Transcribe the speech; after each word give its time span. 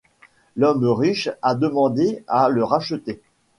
L'homme 0.55 0.87
riche 0.87 1.29
a 1.43 1.53
demandé 1.53 2.23
à 2.27 2.49
le 2.49 2.63
racheter. 2.63 3.21